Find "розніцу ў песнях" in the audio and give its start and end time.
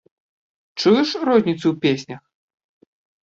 1.27-2.21